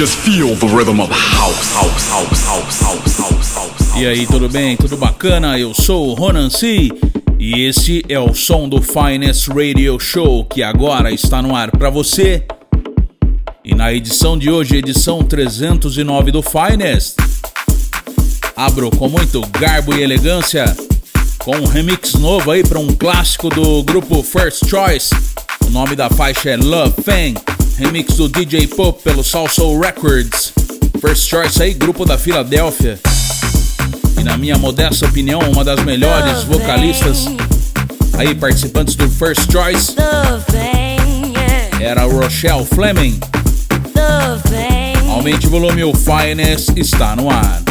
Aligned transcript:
Just 0.00 0.16
feel 0.20 0.56
the 0.56 0.66
rhythm 0.66 0.98
of 0.98 1.10
house, 1.10 1.74
house, 1.74 2.08
house, 2.08 2.46
house, 2.46 2.80
house, 2.80 3.18
house, 3.18 3.54
house. 3.54 3.96
E 4.00 4.06
aí, 4.06 4.26
tudo 4.26 4.48
bem? 4.48 4.74
Tudo 4.74 4.96
bacana? 4.96 5.58
Eu 5.58 5.74
sou 5.74 6.08
o 6.08 6.14
Ronan 6.14 6.48
C. 6.48 6.88
E 7.38 7.66
esse 7.66 8.02
é 8.08 8.18
o 8.18 8.32
som 8.32 8.66
do 8.66 8.80
Finest 8.80 9.48
Radio 9.48 10.00
Show 10.00 10.46
que 10.46 10.62
agora 10.62 11.12
está 11.12 11.42
no 11.42 11.54
ar 11.54 11.70
para 11.70 11.90
você. 11.90 12.46
E 13.62 13.74
na 13.74 13.92
edição 13.92 14.38
de 14.38 14.48
hoje, 14.50 14.78
edição 14.78 15.22
309 15.22 16.32
do 16.32 16.40
Finest, 16.40 17.16
abro 18.56 18.90
com 18.90 19.06
muito 19.06 19.42
garbo 19.48 19.94
e 19.94 20.02
elegância 20.02 20.64
com 21.40 21.54
um 21.56 21.66
remix 21.66 22.14
novo 22.14 22.50
aí 22.50 22.66
para 22.66 22.78
um 22.78 22.88
clássico 22.94 23.50
do 23.50 23.82
grupo 23.82 24.22
First 24.22 24.66
Choice. 24.66 25.10
O 25.66 25.68
nome 25.68 25.94
da 25.94 26.08
faixa 26.08 26.48
é 26.48 26.56
Love 26.56 27.02
Fang, 27.02 27.34
remix 27.80 28.14
do 28.16 28.28
DJ 28.28 28.66
Pop 28.66 29.02
pelo 29.02 29.24
Salsoul 29.24 29.80
Records. 29.80 30.52
First 31.00 31.30
Choice 31.30 31.62
aí, 31.62 31.72
grupo 31.72 32.04
da 32.04 32.18
Filadélfia. 32.18 33.00
E 34.18 34.22
na 34.22 34.36
minha 34.36 34.58
modesta 34.58 35.06
opinião, 35.06 35.40
uma 35.50 35.64
das 35.64 35.82
melhores 35.82 36.44
vocalistas 36.44 37.24
aí 38.18 38.34
participantes 38.34 38.94
do 38.94 39.08
First 39.08 39.50
Choice 39.50 39.94
era 41.80 42.02
Rochelle 42.02 42.66
Fleming. 42.66 43.18
Aumente 45.08 45.46
o 45.46 45.50
volume, 45.50 45.82
o 45.82 45.94
Finest 45.94 46.76
está 46.76 47.16
no 47.16 47.30
ar. 47.30 47.62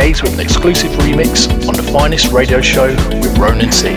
Hayes 0.00 0.22
with 0.22 0.32
an 0.32 0.40
exclusive 0.40 0.90
remix 0.92 1.46
on 1.68 1.74
the 1.74 1.82
finest 1.82 2.32
radio 2.32 2.62
show 2.62 2.86
with 2.86 3.36
Ronan 3.36 3.70
C. 3.70 3.94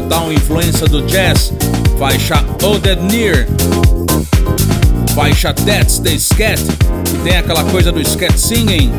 total 0.00 0.32
influência 0.32 0.86
do 0.86 1.02
jazz. 1.02 1.52
Faixa 1.98 2.42
Oh 2.62 2.78
Dead 2.78 2.98
Near. 3.02 3.46
Faixa 5.14 5.52
That's 5.52 5.98
the 5.98 6.18
Scat, 6.18 6.62
que 7.04 7.18
tem 7.18 7.36
aquela 7.36 7.64
coisa 7.64 7.92
do 7.92 8.02
scat 8.02 8.38
singing. 8.38 8.90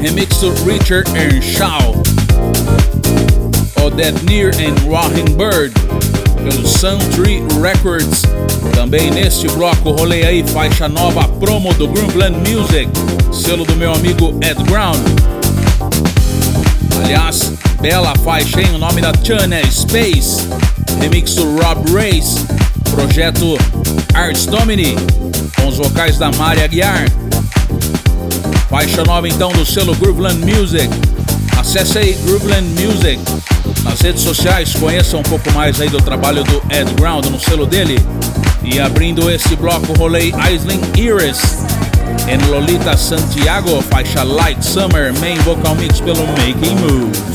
Remix 0.00 0.38
do 0.38 0.50
Richard 0.64 1.08
Earnshaw. 1.14 1.94
Oh 3.80 3.90
Dead 3.90 4.14
Near 4.24 4.50
and 4.56 4.74
Rocking 4.90 5.36
Bird. 5.36 5.72
Pelo 6.42 6.66
Sun 6.66 6.98
Tree 7.12 7.40
Records. 7.60 8.22
Também 8.74 9.10
neste 9.12 9.46
bloco 9.48 9.92
rolei 9.92 10.24
aí 10.24 10.44
faixa 10.48 10.88
nova 10.88 11.28
promo 11.28 11.72
do 11.74 11.86
Grooveland 11.86 12.36
Music, 12.50 12.88
selo 13.32 13.64
do 13.64 13.76
meu 13.76 13.94
amigo 13.94 14.36
Ed 14.42 14.62
Brown. 14.64 14.94
Aliás, 17.04 17.53
bela 17.84 18.14
faixa, 18.24 18.62
hein? 18.62 18.70
O 18.74 18.78
nome 18.78 19.02
da 19.02 19.12
Chana 19.22 19.62
Space. 19.70 20.48
Remix 20.98 21.34
do 21.34 21.54
Rob 21.60 21.92
Race. 21.92 22.42
Projeto 22.90 23.58
Arts 24.14 24.46
Domini. 24.46 24.96
Com 25.54 25.68
os 25.68 25.76
vocais 25.76 26.16
da 26.16 26.32
Maria 26.32 26.64
Aguiar. 26.64 27.04
Faixa 28.70 29.04
nova 29.04 29.28
então 29.28 29.52
do 29.52 29.66
selo 29.66 29.94
Grooveland 29.96 30.38
Music. 30.46 30.88
Acesse 31.58 31.98
aí 31.98 32.14
Grooveland 32.24 32.66
Music. 32.68 33.20
Nas 33.82 34.00
redes 34.00 34.22
sociais, 34.22 34.72
conheça 34.72 35.18
um 35.18 35.22
pouco 35.22 35.52
mais 35.52 35.78
aí 35.78 35.90
do 35.90 36.00
trabalho 36.00 36.42
do 36.42 36.62
Ed 36.70 36.90
Ground 36.94 37.26
no 37.26 37.38
selo 37.38 37.66
dele. 37.66 37.98
E 38.62 38.80
abrindo 38.80 39.30
esse 39.30 39.54
bloco, 39.56 39.92
rolei 39.98 40.32
Aisling 40.38 40.80
Iris. 40.96 41.38
Em 42.26 42.38
Lolita 42.50 42.96
Santiago, 42.96 43.82
faixa 43.82 44.22
Light 44.22 44.64
Summer, 44.64 45.12
main 45.20 45.36
vocal 45.40 45.74
mix 45.74 46.00
pelo 46.00 46.26
Making 46.28 46.76
Moves. 46.76 47.33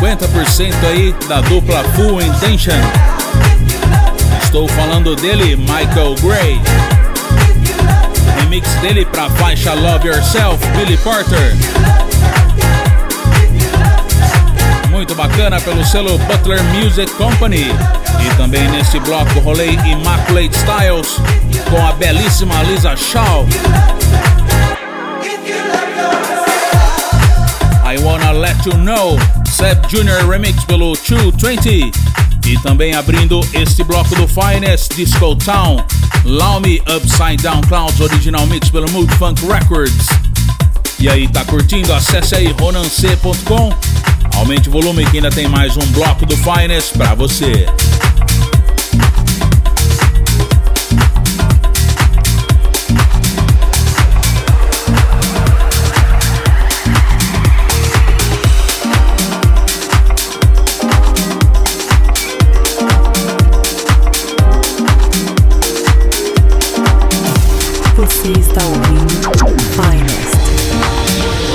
50% 0.00 0.74
aí 0.84 1.12
da 1.28 1.40
dupla 1.40 1.82
Full 1.94 2.22
Intention. 2.22 2.78
Estou 4.44 4.68
falando 4.68 5.16
dele, 5.16 5.56
Michael 5.56 6.14
Gray. 6.22 6.60
Remix 8.40 8.68
dele 8.80 9.04
para 9.04 9.28
faixa 9.30 9.74
Love 9.74 10.06
Yourself, 10.06 10.64
Billy 10.76 10.96
Porter. 10.98 11.56
Muito 14.90 15.16
bacana 15.16 15.60
pelo 15.60 15.84
selo 15.84 16.16
Butler 16.18 16.62
Music 16.64 17.12
Company. 17.14 17.66
E 18.24 18.36
também 18.36 18.68
nesse 18.68 19.00
bloco 19.00 19.40
rolei 19.40 19.70
Immaculate 19.84 20.56
Styles 20.56 21.16
com 21.68 21.86
a 21.86 21.92
belíssima 21.92 22.62
Lisa 22.62 22.96
Shaw. 22.96 23.46
I 27.84 27.98
Wanna 28.02 28.32
Let 28.32 28.66
You 28.66 28.74
Know, 28.74 29.18
Seb 29.58 29.88
Jr. 29.88 30.30
Remix 30.30 30.62
pelo 30.66 30.92
220. 30.92 31.90
E 32.46 32.58
também 32.62 32.94
abrindo 32.94 33.40
este 33.52 33.82
bloco 33.82 34.14
do 34.14 34.28
Finest 34.28 34.94
Disco 34.94 35.34
Town, 35.34 35.84
Allow 36.24 36.60
Me 36.60 36.80
Upside 36.82 37.42
Down 37.42 37.60
Clouds 37.62 37.98
Original 37.98 38.46
Mix 38.46 38.70
pelo 38.70 38.88
Mood 38.92 39.12
Funk 39.16 39.44
Records. 39.44 40.06
E 41.00 41.08
aí, 41.08 41.26
tá 41.26 41.44
curtindo? 41.44 41.92
Acesse 41.92 42.36
aí 42.36 42.54
ronance.com, 42.60 43.74
aumente 44.36 44.68
o 44.68 44.72
volume 44.72 45.04
que 45.06 45.16
ainda 45.16 45.30
tem 45.30 45.48
mais 45.48 45.76
um 45.76 45.86
bloco 45.86 46.24
do 46.24 46.36
Finest 46.36 46.92
pra 46.92 47.16
você. 47.16 47.66
Você 68.08 68.32
está 68.32 68.64
ouvindo 68.66 69.30
Finest. 69.76 71.47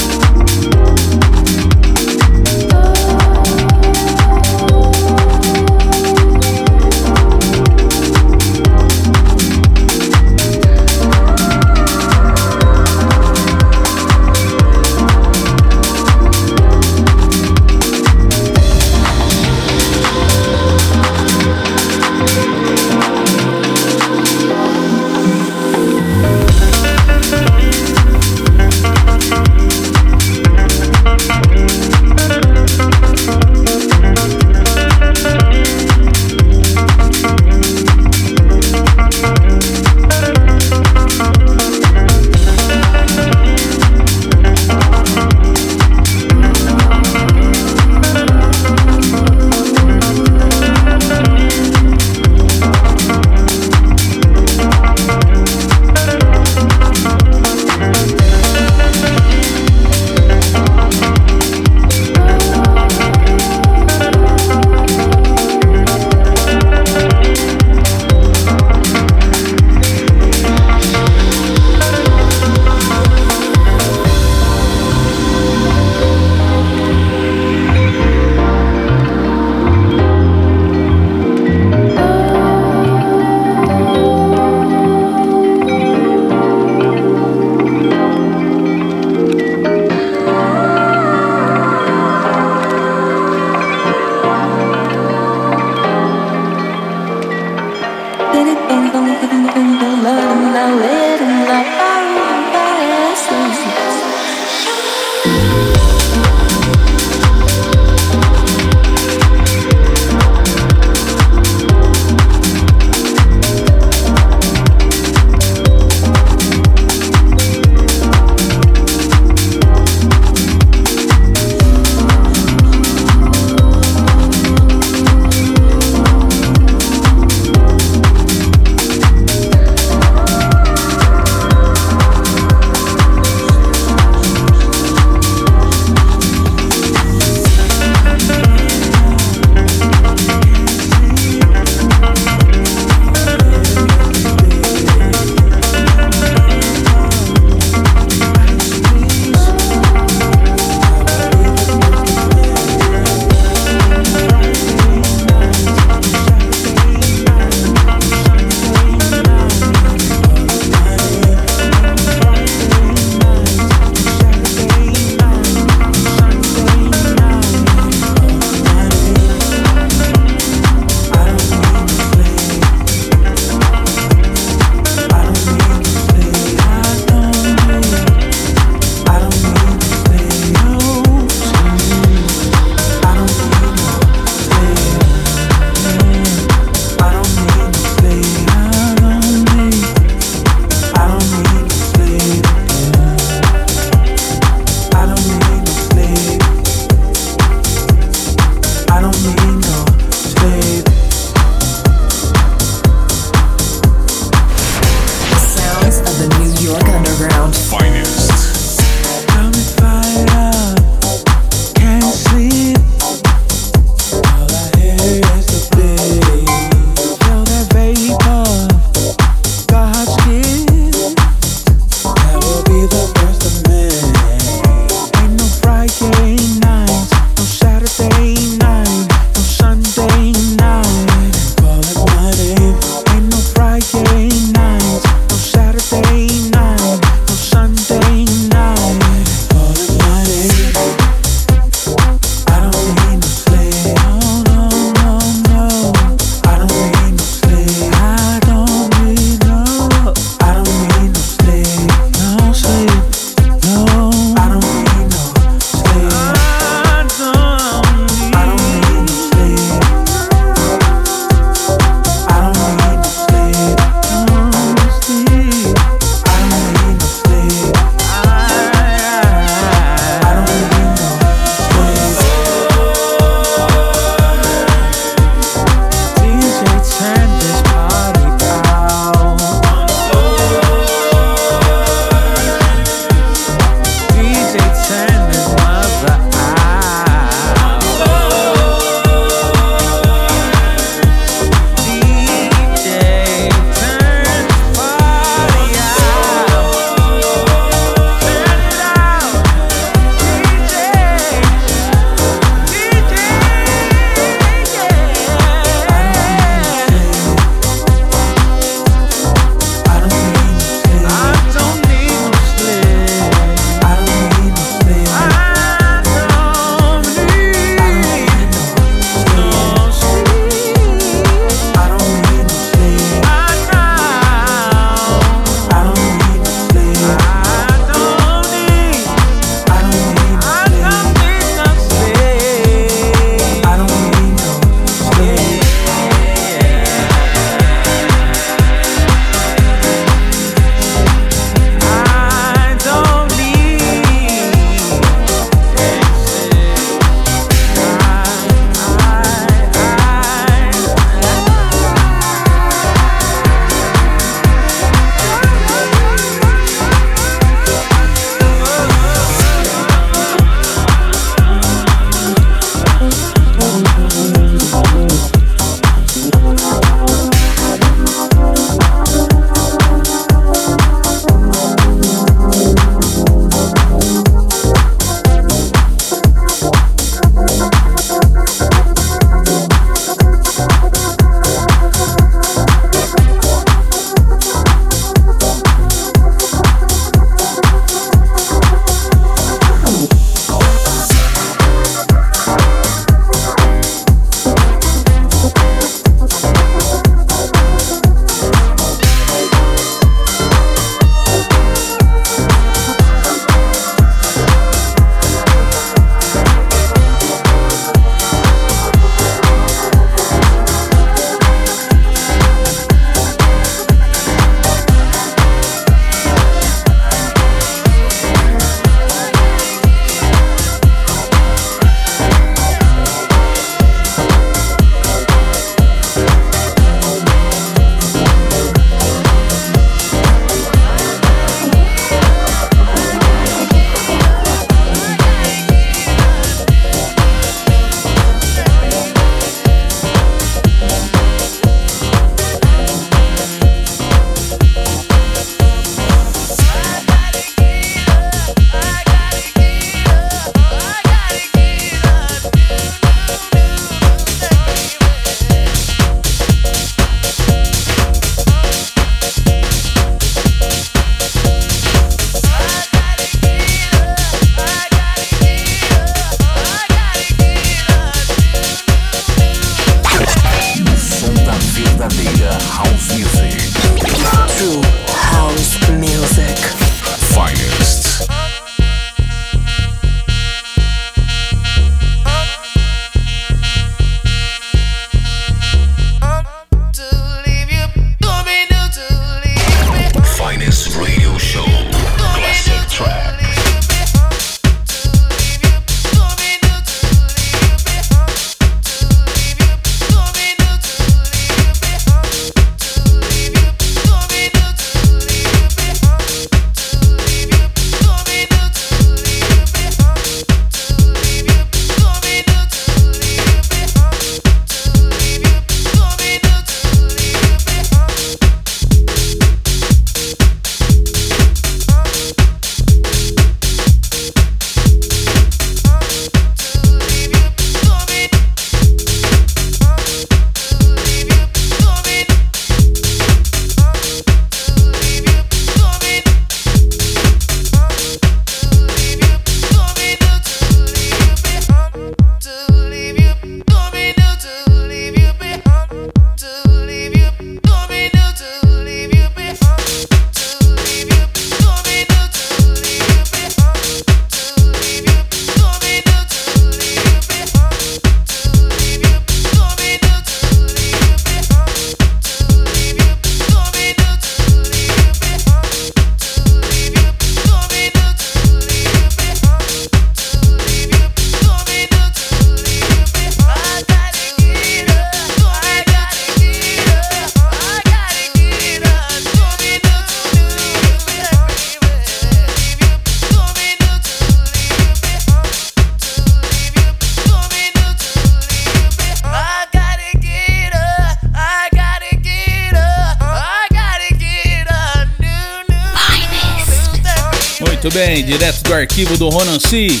Arquivo 598.96 599.18
do 599.18 599.28
Ronan 599.28 599.58
C. 599.60 600.00